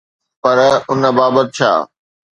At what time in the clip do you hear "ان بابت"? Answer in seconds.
0.91-1.47